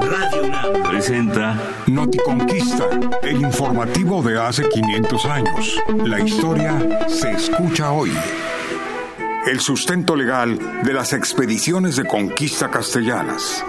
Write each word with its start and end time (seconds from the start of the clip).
Radio 0.00 0.44
UNAM 0.44 0.82
presenta 0.88 1.60
Noticonquista, 1.86 2.88
el 3.22 3.42
informativo 3.42 4.22
de 4.22 4.40
hace 4.40 4.68
500 4.68 5.24
años. 5.26 5.78
La 6.04 6.20
historia 6.20 7.06
se 7.08 7.32
escucha 7.32 7.92
hoy. 7.92 8.10
El 9.46 9.60
sustento 9.60 10.16
legal 10.16 10.58
de 10.82 10.92
las 10.94 11.12
expediciones 11.12 11.96
de 11.96 12.06
conquista 12.06 12.70
castellanas. 12.70 13.62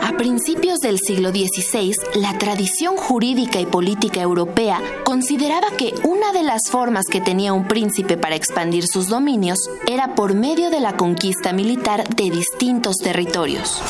A 0.00 0.16
principios 0.16 0.80
del 0.80 0.98
siglo 0.98 1.30
XVI, 1.30 1.94
la 2.14 2.38
tradición 2.38 2.96
jurídica 2.96 3.60
y 3.60 3.66
política 3.66 4.22
europea 4.22 4.80
consideraba 5.04 5.68
que 5.76 5.92
una 6.04 6.32
de 6.32 6.42
las 6.42 6.70
formas 6.70 7.04
que 7.06 7.20
tenía 7.20 7.52
un 7.52 7.68
príncipe 7.68 8.16
para 8.16 8.36
expandir 8.36 8.86
sus 8.86 9.08
dominios 9.08 9.58
era 9.86 10.14
por 10.14 10.34
medio 10.34 10.70
de 10.70 10.80
la 10.80 10.96
conquista 10.96 11.52
militar 11.52 12.08
de 12.08 12.30
distintos 12.30 12.96
territorios. 12.96 13.82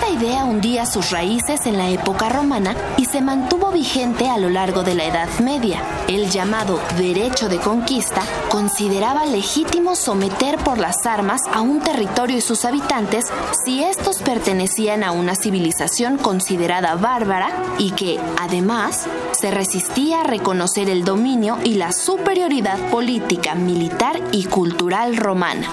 Esta 0.00 0.10
idea 0.10 0.44
hundía 0.44 0.86
sus 0.86 1.10
raíces 1.10 1.66
en 1.66 1.76
la 1.76 1.90
época 1.90 2.28
romana 2.28 2.76
y 2.98 3.04
se 3.06 3.20
mantuvo 3.20 3.72
vigente 3.72 4.28
a 4.28 4.38
lo 4.38 4.48
largo 4.48 4.84
de 4.84 4.94
la 4.94 5.04
Edad 5.04 5.28
Media. 5.40 5.82
El 6.06 6.30
llamado 6.30 6.78
derecho 6.96 7.48
de 7.48 7.58
conquista 7.58 8.22
consideraba 8.48 9.26
legítimo 9.26 9.96
someter 9.96 10.56
por 10.58 10.78
las 10.78 11.04
armas 11.04 11.40
a 11.52 11.62
un 11.62 11.80
territorio 11.80 12.36
y 12.36 12.40
sus 12.40 12.64
habitantes 12.64 13.24
si 13.64 13.82
estos 13.82 14.22
pertenecían 14.22 15.02
a 15.02 15.10
una 15.10 15.34
civilización 15.34 16.16
considerada 16.16 16.94
bárbara 16.94 17.50
y 17.78 17.90
que, 17.90 18.20
además, 18.40 19.08
se 19.32 19.50
resistía 19.50 20.20
a 20.20 20.24
reconocer 20.24 20.88
el 20.88 21.02
dominio 21.02 21.58
y 21.64 21.74
la 21.74 21.90
superioridad 21.90 22.78
política, 22.90 23.56
militar 23.56 24.20
y 24.30 24.44
cultural 24.44 25.16
romana. 25.16 25.68